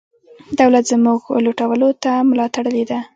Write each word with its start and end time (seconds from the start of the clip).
دولت 0.59 0.83
زموږ 0.91 1.19
لوټلو 1.45 1.89
ته 2.03 2.11
ملا 2.29 2.45
تړلې 2.55 2.83
ده. 2.89 2.99